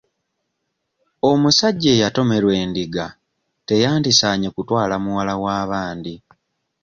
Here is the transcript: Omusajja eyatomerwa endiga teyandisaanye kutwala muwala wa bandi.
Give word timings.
Omusajja 1.29 1.89
eyatomerwa 1.95 2.53
endiga 2.63 3.05
teyandisaanye 3.67 4.47
kutwala 4.55 4.95
muwala 5.03 5.33
wa 5.43 5.61
bandi. 5.71 6.15